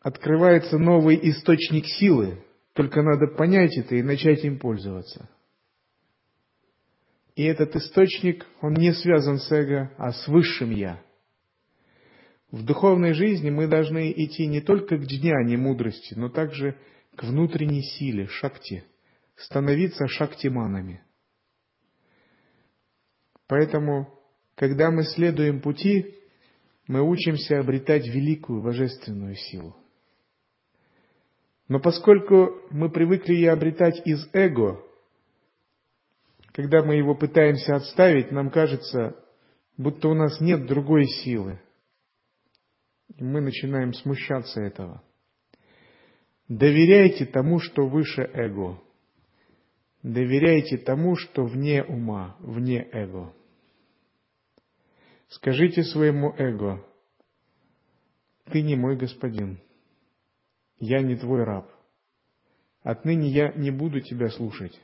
открывается 0.00 0.78
новый 0.78 1.18
источник 1.28 1.86
силы. 1.86 2.38
Только 2.72 3.02
надо 3.02 3.34
понять 3.36 3.76
это 3.76 3.96
и 3.96 4.02
начать 4.02 4.44
им 4.44 4.60
пользоваться. 4.60 5.28
И 7.34 7.42
этот 7.44 7.74
источник, 7.74 8.46
он 8.60 8.74
не 8.74 8.92
связан 8.92 9.38
с 9.38 9.50
эго, 9.50 9.92
а 9.98 10.12
с 10.12 10.28
высшим 10.28 10.70
Я. 10.70 11.02
В 12.50 12.64
духовной 12.64 13.14
жизни 13.14 13.50
мы 13.50 13.66
должны 13.66 14.12
идти 14.12 14.46
не 14.46 14.60
только 14.60 14.96
к 14.96 15.02
джняне 15.02 15.56
мудрости, 15.56 16.14
но 16.14 16.28
также 16.28 16.78
к 17.16 17.24
внутренней 17.24 17.82
силе, 17.82 18.28
шакти, 18.28 18.84
становиться 19.34 20.06
шактиманами. 20.06 21.02
Поэтому, 23.48 24.08
когда 24.54 24.92
мы 24.92 25.02
следуем 25.02 25.60
пути, 25.60 26.14
мы 26.86 27.02
учимся 27.02 27.58
обретать 27.58 28.06
великую 28.06 28.62
божественную 28.62 29.34
силу. 29.34 29.76
Но 31.66 31.80
поскольку 31.80 32.60
мы 32.70 32.90
привыкли 32.90 33.34
ее 33.34 33.50
обретать 33.50 34.06
из 34.06 34.28
эго, 34.32 34.80
когда 36.54 36.84
мы 36.84 36.94
его 36.94 37.16
пытаемся 37.16 37.74
отставить, 37.74 38.30
нам 38.30 38.48
кажется, 38.48 39.16
будто 39.76 40.08
у 40.08 40.14
нас 40.14 40.40
нет 40.40 40.66
другой 40.66 41.06
силы. 41.06 41.60
И 43.16 43.24
мы 43.24 43.40
начинаем 43.40 43.92
смущаться 43.92 44.60
этого. 44.60 45.02
Доверяйте 46.46 47.26
тому, 47.26 47.58
что 47.58 47.88
выше 47.88 48.22
эго. 48.22 48.80
Доверяйте 50.04 50.78
тому, 50.78 51.16
что 51.16 51.44
вне 51.44 51.82
ума, 51.82 52.36
вне 52.38 52.88
эго. 52.92 53.34
Скажите 55.28 55.82
своему 55.82 56.34
эго, 56.38 56.86
ты 58.52 58.62
не 58.62 58.76
мой 58.76 58.96
господин, 58.96 59.58
я 60.78 61.00
не 61.00 61.16
твой 61.16 61.42
раб. 61.42 61.68
Отныне 62.82 63.28
я 63.30 63.52
не 63.54 63.72
буду 63.72 64.00
тебя 64.00 64.28
слушать. 64.28 64.78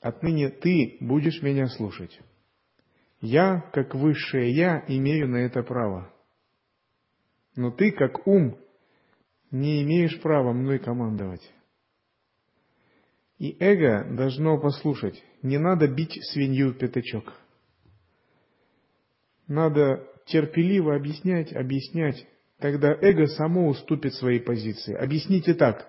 Отныне 0.00 0.50
ты 0.50 0.96
будешь 1.00 1.42
меня 1.42 1.66
слушать. 1.66 2.18
Я, 3.20 3.68
как 3.72 3.94
высшее 3.94 4.52
я, 4.52 4.84
имею 4.86 5.28
на 5.28 5.38
это 5.38 5.62
право. 5.62 6.12
Но 7.56 7.72
ты, 7.72 7.90
как 7.90 8.26
ум, 8.26 8.56
не 9.50 9.82
имеешь 9.82 10.20
права 10.20 10.52
мной 10.52 10.78
командовать. 10.78 11.42
И 13.38 13.56
эго 13.58 14.04
должно 14.14 14.58
послушать. 14.60 15.22
Не 15.42 15.58
надо 15.58 15.88
бить 15.88 16.18
свинью 16.32 16.70
в 16.70 16.78
пятачок. 16.78 17.32
Надо 19.48 20.06
терпеливо 20.26 20.94
объяснять, 20.94 21.52
объяснять. 21.52 22.26
Тогда 22.58 22.92
эго 22.92 23.26
само 23.26 23.68
уступит 23.68 24.14
своей 24.14 24.40
позиции. 24.40 24.94
Объясните 24.94 25.54
так. 25.54 25.88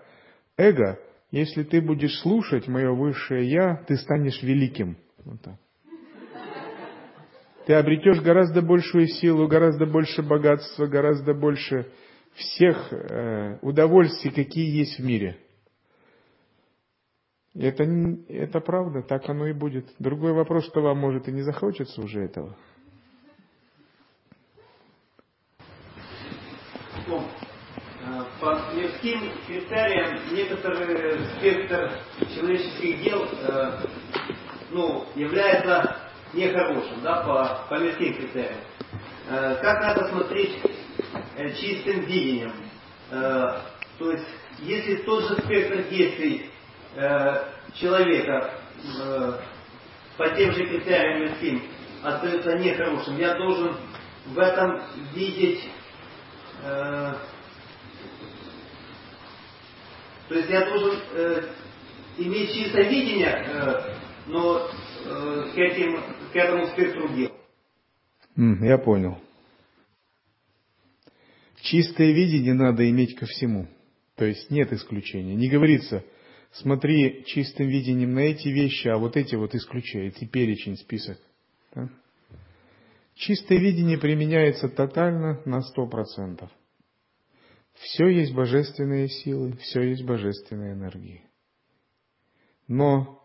Эго, 0.58 1.00
если 1.32 1.64
ты 1.64 1.82
будешь 1.82 2.20
слушать 2.22 2.68
мое 2.68 2.92
высшее 2.92 3.50
Я, 3.50 3.84
ты 3.88 3.98
станешь 3.98 4.42
великим. 4.42 4.98
Вот 5.24 5.42
так. 5.42 5.56
Ты 7.66 7.74
обретешь 7.74 8.22
гораздо 8.22 8.62
большую 8.62 9.08
силу, 9.08 9.48
гораздо 9.48 9.86
больше 9.86 10.24
богатства, 10.24 10.88
гораздо 10.88 11.34
больше 11.34 11.92
всех 12.34 12.92
э, 12.92 13.60
удовольствий, 13.62 14.32
какие 14.32 14.78
есть 14.80 14.98
в 14.98 15.06
мире– 15.06 15.38
это, 17.56 17.84
это 18.30 18.60
правда, 18.60 19.02
так 19.02 19.28
оно 19.30 19.48
и 19.48 19.54
будет. 19.54 19.88
Другой 19.98 20.34
вопрос, 20.34 20.66
что 20.66 20.82
вам 20.82 21.00
может 21.00 21.28
и 21.28 21.32
не 21.32 21.42
захочется 21.42 22.02
уже 22.02 22.22
этого. 22.24 22.56
Ну, 27.08 27.22
э, 27.22 28.24
по 28.50 28.74
мирским 28.74 29.32
критериям 29.48 30.20
некоторый 30.32 31.20
спектр 31.38 31.92
человеческих 32.36 33.04
дел 33.04 33.28
э, 33.44 33.72
ну, 34.72 35.06
является 35.16 35.98
нехорошим, 36.34 37.02
да, 37.04 37.22
по, 37.22 37.66
по 37.70 37.80
мирским 37.80 38.14
критериям. 38.16 38.60
Э, 39.30 39.56
как 39.62 39.82
надо 39.82 40.08
смотреть 40.10 40.58
чистым 41.60 42.02
видением? 42.02 42.54
То 43.10 44.12
есть, 44.12 44.28
если 44.60 44.96
тот 44.98 45.28
же 45.28 45.38
спектр 45.42 45.84
действий 45.90 46.50
Э, 46.96 47.44
человека 47.76 48.50
э, 49.00 49.34
по 50.18 50.30
тем 50.30 50.52
же 50.54 50.66
критериям 50.66 51.22
мирским 51.22 51.64
остается 52.04 52.58
нехорошим, 52.58 53.16
я 53.18 53.36
должен 53.36 53.76
в 54.26 54.40
этом 54.40 54.82
видеть, 55.14 55.70
э, 56.64 57.14
то 60.30 60.36
есть 60.36 60.50
я 60.50 60.66
должен 60.66 61.00
э, 61.14 61.42
иметь 62.20 62.54
чистое 62.54 62.90
видение, 62.90 63.46
э, 63.46 63.94
но 64.28 64.70
э, 65.06 65.52
к, 65.54 65.58
этим, 65.58 66.00
к 66.32 66.36
этому 66.36 66.68
спектру 66.68 67.10
дел. 67.10 67.32
Я 68.62 68.78
понял. 68.78 69.18
Чистое 71.62 72.14
видение 72.14 72.54
надо 72.54 72.90
иметь 72.90 73.16
ко 73.16 73.26
всему. 73.26 73.68
То 74.16 74.24
есть 74.24 74.50
нет 74.50 74.72
исключения. 74.72 75.36
Не 75.36 75.50
говорится– 75.50 76.06
смотри 76.52 77.24
чистым 77.26 77.68
видением 77.68 78.14
на 78.14 78.20
эти 78.20 78.48
вещи, 78.48 78.88
а 78.88 78.98
вот 78.98 79.16
эти 79.18 79.36
вот 79.36 79.54
исключай, 79.56 80.08
эти 80.08 80.26
перечень, 80.26 80.78
список. 80.78 81.18
Да? 81.74 81.90
Чистое 83.16 83.60
видение 83.60 83.98
применяется 83.98 84.70
тотально 84.70 85.42
на 85.46 85.62
сто 85.62 85.88
процентов. 85.88 86.50
Все 87.80 88.10
есть 88.10 88.34
божественные 88.34 89.08
силы, 89.08 89.54
все 89.58 89.82
есть 89.82 90.04
божественные 90.04 90.74
энергии. 90.74 91.24
Но 92.68 93.24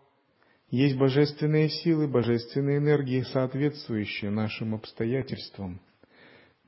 есть 0.69 0.97
божественные 0.97 1.69
силы, 1.69 2.07
божественные 2.07 2.77
энергии, 2.77 3.21
соответствующие 3.21 4.31
нашим 4.31 4.73
обстоятельствам, 4.73 5.81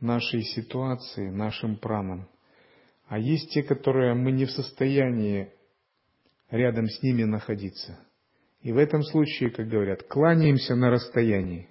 нашей 0.01 0.43
ситуации, 0.43 1.29
нашим 1.29 1.77
пранам. 1.77 2.29
А 3.07 3.17
есть 3.19 3.51
те, 3.51 3.63
которые 3.63 4.13
мы 4.15 4.33
не 4.33 4.45
в 4.45 4.51
состоянии 4.51 5.53
рядом 6.49 6.87
с 6.87 7.01
ними 7.01 7.23
находиться. 7.23 8.05
И 8.61 8.73
в 8.73 8.77
этом 8.77 9.01
случае, 9.01 9.49
как 9.49 9.69
говорят, 9.69 10.03
кланяемся 10.03 10.75
на 10.75 10.89
расстоянии. 10.89 11.69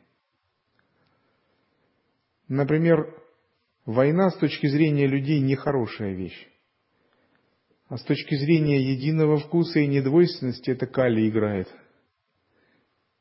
Например, 2.49 3.15
война 3.87 4.31
с 4.31 4.37
точки 4.37 4.67
зрения 4.67 5.07
людей 5.07 5.41
нехорошая 5.41 6.13
вещь. 6.13 6.49
А 7.89 7.97
с 7.97 8.03
точки 8.03 8.35
зрения 8.35 8.83
единого 8.83 9.39
вкуса 9.39 9.79
и 9.79 9.87
недвойственности 9.87 10.71
это 10.71 10.87
Кали 10.87 11.29
играет. 11.29 11.69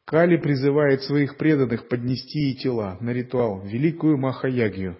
Кали 0.03 0.37
призывает 0.37 1.03
своих 1.03 1.37
преданных 1.37 1.87
поднести 1.87 2.51
и 2.51 2.55
тела 2.55 2.97
на 2.99 3.11
ритуал, 3.11 3.61
великую 3.61 4.17
Махаягью, 4.17 4.97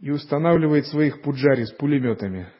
и 0.00 0.10
устанавливает 0.10 0.86
своих 0.86 1.22
пуджари 1.22 1.64
с 1.64 1.72
пулеметами– 1.72 2.48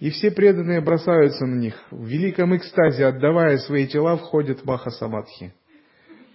и 0.00 0.08
все 0.08 0.30
преданные 0.30 0.80
бросаются 0.80 1.44
на 1.44 1.56
них, 1.56 1.74
в 1.90 2.06
великом 2.06 2.56
экстазе, 2.56 3.04
отдавая 3.04 3.58
свои 3.58 3.86
тела, 3.86 4.16
входят 4.16 4.60
в 4.60 4.64
Маха-Самадхи. 4.64 5.52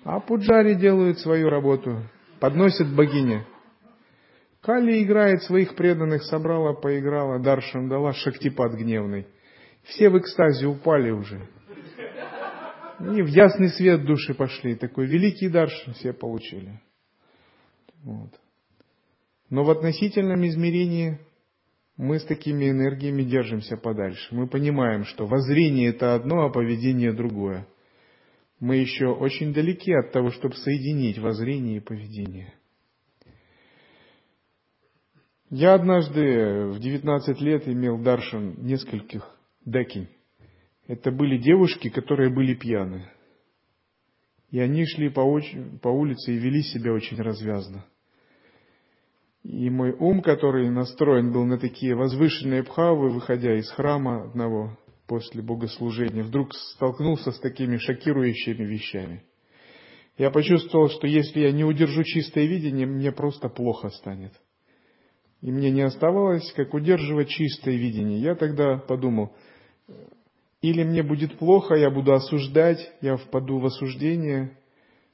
А 0.03 0.19
пуджари 0.19 0.75
делают 0.75 1.19
свою 1.19 1.49
работу, 1.49 2.03
подносят 2.39 2.87
богине. 2.95 3.43
Кали 4.65 5.03
играет 5.03 5.43
своих 5.43 5.75
преданных, 5.75 6.23
собрала, 6.23 6.73
поиграла, 6.73 7.37
Даршан 7.37 7.87
дала, 7.87 8.13
Шактипад 8.13 8.73
гневный. 8.73 9.27
Все 9.83 10.09
в 10.09 10.17
экстазе 10.17 10.65
упали 10.65 11.11
уже. 11.11 11.47
И 12.99 13.21
в 13.21 13.27
ясный 13.27 13.69
свет 13.69 14.05
души 14.05 14.33
пошли. 14.33 14.73
Такой 14.73 15.05
великий 15.05 15.49
Даршан 15.49 15.93
все 15.93 16.13
получили. 16.13 16.81
Вот. 18.01 18.31
Но 19.51 19.63
в 19.63 19.69
относительном 19.69 20.43
измерении 20.47 21.19
мы 21.95 22.17
с 22.17 22.25
такими 22.25 22.71
энергиями 22.71 23.21
держимся 23.21 23.77
подальше. 23.77 24.33
Мы 24.33 24.47
понимаем, 24.47 25.03
что 25.03 25.27
воззрение 25.27 25.89
это 25.89 26.15
одно, 26.15 26.43
а 26.43 26.49
поведение 26.49 27.13
другое. 27.13 27.67
Мы 28.59 28.77
еще 28.77 29.09
очень 29.09 29.53
далеки 29.53 29.93
от 29.93 30.11
того, 30.11 30.31
чтобы 30.31 30.55
соединить 30.55 31.19
воззрение 31.19 31.77
и 31.77 31.81
поведение. 31.81 32.55
Я 35.57 35.75
однажды 35.75 36.65
в 36.65 36.79
19 36.79 37.39
лет 37.39 37.65
имел 37.65 37.97
даршан 37.97 38.55
нескольких 38.57 39.25
декинь. 39.63 40.09
Это 40.85 41.11
были 41.11 41.37
девушки, 41.37 41.89
которые 41.89 42.29
были 42.29 42.55
пьяны. 42.55 43.09
И 44.51 44.59
они 44.59 44.85
шли 44.85 45.07
по, 45.07 45.23
по 45.81 45.87
улице 45.87 46.33
и 46.33 46.37
вели 46.37 46.61
себя 46.61 46.91
очень 46.91 47.15
развязно. 47.21 47.85
И 49.43 49.69
мой 49.69 49.93
ум, 49.93 50.21
который 50.21 50.69
настроен 50.69 51.31
был 51.31 51.45
на 51.45 51.57
такие 51.57 51.95
возвышенные 51.95 52.63
бхавы, 52.63 53.09
выходя 53.09 53.57
из 53.57 53.71
храма 53.71 54.25
одного 54.25 54.77
после 55.07 55.41
богослужения, 55.41 56.23
вдруг 56.23 56.53
столкнулся 56.53 57.31
с 57.31 57.39
такими 57.39 57.77
шокирующими 57.77 58.65
вещами. 58.65 59.23
Я 60.17 60.31
почувствовал, 60.31 60.89
что 60.89 61.07
если 61.07 61.39
я 61.39 61.53
не 61.53 61.63
удержу 61.63 62.03
чистое 62.03 62.45
видение, 62.45 62.85
мне 62.85 63.13
просто 63.13 63.47
плохо 63.47 63.87
станет. 63.87 64.33
И 65.41 65.51
мне 65.51 65.69
не 65.69 65.81
оставалось, 65.81 66.51
как 66.53 66.73
удерживать 66.73 67.29
чистое 67.29 67.75
видение. 67.75 68.19
Я 68.19 68.35
тогда 68.35 68.77
подумал, 68.77 69.33
или 70.61 70.83
мне 70.83 71.03
будет 71.03 71.37
плохо, 71.37 71.75
я 71.75 71.91
буду 71.91 72.13
осуждать, 72.13 72.79
я 73.01 73.17
впаду 73.17 73.59
в 73.59 73.65
осуждение, 73.65 74.57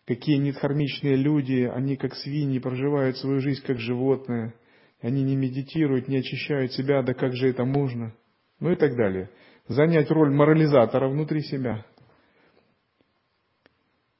какие 0.05 0.38
недхармичные 0.38 1.15
люди, 1.15 1.69
они 1.73 1.97
как 1.97 2.15
свиньи 2.15 2.60
проживают 2.60 3.17
свою 3.17 3.41
жизнь 3.41 3.62
как 3.65 3.77
животное, 3.77 4.55
они 5.01 5.23
не 5.23 5.36
медитируют, 5.36 6.07
не 6.07 6.17
очищают 6.17 6.71
себя, 6.73 7.01
да 7.01 7.13
как 7.13 7.34
же 7.34 7.49
это 7.49 7.65
можно? 7.65 8.13
Ну 8.60 8.71
и 8.71 8.75
так 8.75 8.95
далее. 8.95 9.29
Занять 9.67 10.10
роль 10.12 10.34
морализатора 10.34 11.10
внутри 11.10 11.41
себя. 11.41 11.86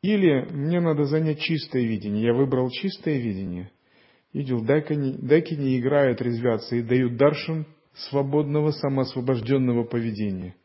Или 0.01 0.47
мне 0.51 0.79
надо 0.79 1.03
занять 1.05 1.39
чистое 1.39 1.83
видение. 1.83 2.25
Я 2.25 2.33
выбрал 2.33 2.69
чистое 2.69 3.19
видение. 3.19 3.71
Видел, 4.33 4.63
дакини, 4.63 5.17
дакини 5.17 5.79
играют, 5.79 6.21
резвятся 6.21 6.77
и 6.77 6.81
дают 6.81 7.17
даршан 7.17 7.65
свободного, 7.93 8.71
самоосвобожденного 8.71 9.83
поведения. 9.83 10.55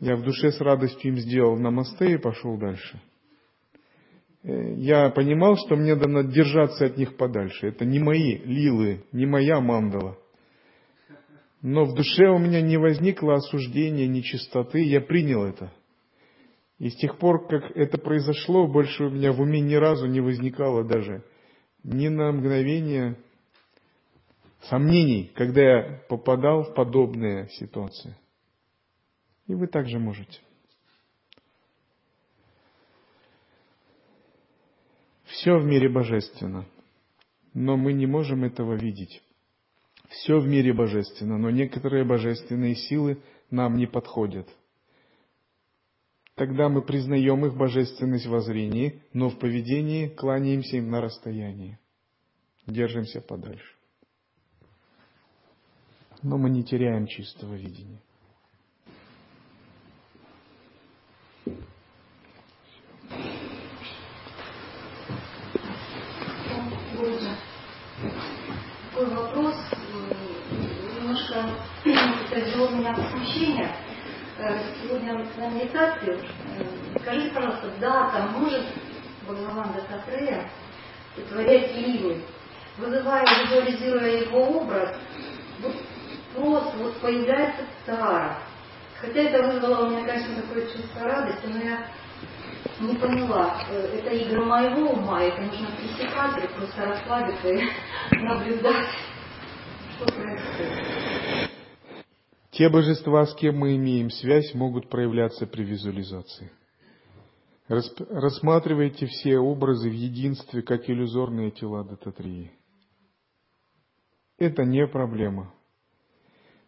Я 0.00 0.16
в 0.16 0.22
душе 0.22 0.50
с 0.50 0.60
радостью 0.60 1.12
им 1.12 1.18
сделал 1.18 1.56
намасте 1.56 2.12
и 2.12 2.18
пошел 2.18 2.56
дальше. 2.56 3.00
э, 4.42 4.74
я 4.74 5.10
понимал, 5.10 5.56
что 5.56 5.76
мне 5.76 5.94
надо 5.94 6.28
держаться 6.32 6.86
от 6.86 6.96
них 6.96 7.16
подальше. 7.16 7.68
Это 7.68 7.84
не 7.84 8.00
мои 8.00 8.38
лилы, 8.38 9.04
не 9.12 9.26
моя 9.26 9.60
мандала. 9.60 10.18
Но 11.62 11.84
в 11.84 11.94
душе 11.94 12.28
у 12.28 12.38
меня 12.38 12.60
не 12.60 12.76
возникло 12.76 13.34
осуждения, 13.34 14.06
нечистоты, 14.06 14.80
я 14.80 15.00
принял 15.00 15.44
это. 15.44 15.72
И 16.78 16.90
с 16.90 16.96
тех 16.96 17.18
пор, 17.18 17.48
как 17.48 17.76
это 17.76 17.98
произошло, 17.98 18.68
больше 18.68 19.04
у 19.04 19.10
меня 19.10 19.32
в 19.32 19.40
уме 19.40 19.60
ни 19.60 19.74
разу 19.74 20.06
не 20.06 20.20
возникало 20.20 20.84
даже 20.84 21.24
ни 21.84 22.08
на 22.08 22.32
мгновение 22.32 23.16
сомнений, 24.62 25.32
когда 25.34 25.62
я 25.62 26.02
попадал 26.08 26.64
в 26.64 26.74
подобные 26.74 27.48
ситуации. 27.50 28.16
И 29.46 29.54
вы 29.54 29.66
также 29.66 29.98
можете. 29.98 30.40
Все 35.24 35.56
в 35.56 35.64
мире 35.64 35.88
божественно, 35.88 36.66
но 37.54 37.76
мы 37.76 37.92
не 37.92 38.06
можем 38.06 38.44
этого 38.44 38.74
видеть. 38.74 39.22
Все 40.08 40.38
в 40.38 40.46
мире 40.46 40.72
божественно, 40.72 41.38
но 41.38 41.50
некоторые 41.50 42.04
божественные 42.04 42.74
силы 42.74 43.22
нам 43.50 43.76
не 43.76 43.86
подходят. 43.86 44.48
Тогда 46.38 46.68
мы 46.68 46.82
признаем 46.82 47.44
их 47.46 47.56
божественность 47.56 48.26
в 48.26 48.30
воззрении, 48.30 49.02
но 49.12 49.28
в 49.28 49.40
поведении 49.40 50.06
кланяемся 50.06 50.76
им 50.76 50.88
на 50.88 51.00
расстоянии. 51.00 51.80
Держимся 52.64 53.20
подальше. 53.20 53.74
Но 56.22 56.38
мы 56.38 56.48
не 56.48 56.62
теряем 56.62 57.08
чистого 57.08 57.54
видения. 57.54 58.00
Такой 68.92 69.10
вопрос, 69.12 69.56
немножко 70.94 71.50
произвело 72.30 72.70
меня 72.70 72.94
в 72.94 73.10
смущение. 73.10 73.74
Э, 74.38 74.72
сегодня 74.80 75.16
на 75.38 75.48
медитацию. 75.48 76.20
Скажите, 77.00 77.34
пожалуйста, 77.34 77.70
да, 77.80 78.10
там 78.10 78.32
может 78.32 78.64
Бхагаван 79.22 79.72
Дататрея 79.72 80.50
творять 81.28 81.74
ливы, 81.74 82.22
вызывая, 82.76 83.24
визуализируя 83.44 84.22
его 84.22 84.60
образ, 84.60 84.96
вот 85.60 85.74
просто 86.34 86.76
вот 86.78 86.96
появляется 87.00 87.62
Тара. 87.86 88.38
Хотя 89.00 89.20
это 89.20 89.42
вызвало 89.44 89.86
у 89.86 89.90
меня, 89.90 90.06
конечно, 90.06 90.42
такое 90.42 90.66
чувство 90.66 91.04
радости, 91.04 91.46
но 91.46 91.60
я 91.60 91.86
не 92.80 92.94
поняла, 92.96 93.56
э, 93.70 93.98
это 93.98 94.16
игра 94.16 94.44
моего 94.44 94.90
ума, 94.90 95.22
это 95.22 95.40
нужно 95.42 95.68
пресекать 95.76 96.38
или 96.38 96.46
просто 96.46 96.84
расслабиться 96.84 97.48
и 97.48 97.68
наблюдать, 98.22 98.88
что 99.96 100.06
происходит. 100.06 101.57
Те 102.50 102.68
божества, 102.70 103.26
с 103.26 103.34
кем 103.34 103.58
мы 103.58 103.76
имеем 103.76 104.10
связь, 104.10 104.54
могут 104.54 104.88
проявляться 104.88 105.46
при 105.46 105.64
визуализации. 105.64 106.50
Рассматривайте 107.68 109.06
все 109.06 109.38
образы 109.38 109.90
в 109.90 109.92
единстве, 109.92 110.62
как 110.62 110.88
иллюзорные 110.88 111.50
тела 111.50 111.84
Дататрии. 111.84 112.52
Это 114.38 114.64
не 114.64 114.86
проблема. 114.86 115.52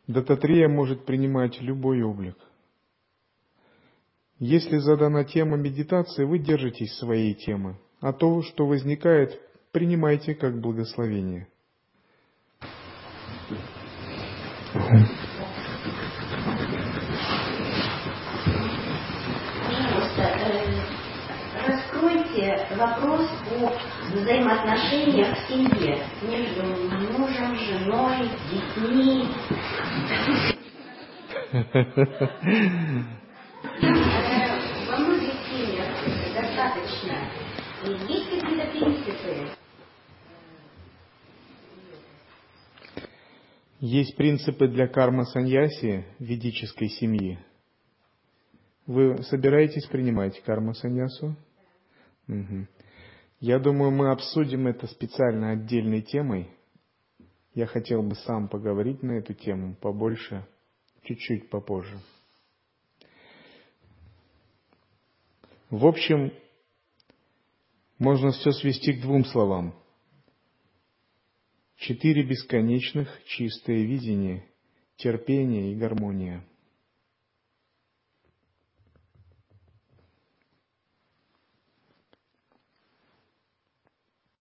Дататрия 0.06 0.68
может 0.68 1.06
принимать 1.06 1.60
любой 1.62 2.02
облик. 2.02 2.36
Если 4.38 4.78
задана 4.78 5.24
тема 5.24 5.56
медитации, 5.56 6.24
вы 6.24 6.38
держитесь 6.38 6.94
своей 6.98 7.34
темы, 7.34 7.78
а 8.00 8.12
то, 8.12 8.42
что 8.42 8.66
возникает, 8.66 9.40
принимайте 9.72 10.34
как 10.34 10.60
благословение. 10.60 11.48
Пожалуйста, 20.10 20.26
э, 21.66 21.89
раскройте 22.00 22.66
вопрос 22.76 23.28
о 23.50 23.72
взаимоотношениях 24.14 25.36
в 25.36 25.48
семье 25.48 25.98
между 26.22 26.62
мужем, 27.18 27.56
женой, 27.56 28.30
детьми. 28.50 29.28
Во 34.88 34.96
многих 34.98 35.34
семьях 35.50 35.88
достаточно. 36.34 37.16
Есть 38.08 38.30
какие-то 38.30 38.66
принципы? 38.70 39.32
Есть 43.80 44.16
принципы 44.16 44.68
для 44.68 44.88
карма 44.88 45.24
саньяси 45.24 46.04
ведической 46.18 46.88
семьи. 46.88 47.38
Вы 48.86 49.22
собираетесь 49.22 49.86
принимать 49.86 50.42
карма 50.42 50.74
саньясу? 50.74 51.36
Угу. 52.30 52.66
Я 53.40 53.58
думаю, 53.58 53.90
мы 53.90 54.10
обсудим 54.10 54.68
это 54.68 54.86
специально 54.86 55.50
отдельной 55.50 56.02
темой. 56.02 56.48
Я 57.54 57.66
хотел 57.66 58.02
бы 58.02 58.14
сам 58.14 58.48
поговорить 58.48 59.02
на 59.02 59.12
эту 59.12 59.34
тему 59.34 59.74
побольше, 59.74 60.46
чуть-чуть 61.02 61.50
попозже. 61.50 61.98
В 65.70 65.86
общем, 65.86 66.32
можно 67.98 68.30
все 68.30 68.52
свести 68.52 68.92
к 68.92 69.02
двум 69.02 69.24
словам. 69.24 69.74
Четыре 71.76 72.22
бесконечных, 72.24 73.08
чистое 73.24 73.82
видение, 73.82 74.44
терпение 74.96 75.72
и 75.72 75.76
гармония. 75.76 76.44